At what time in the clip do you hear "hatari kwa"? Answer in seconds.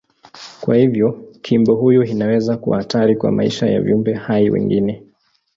2.77-3.31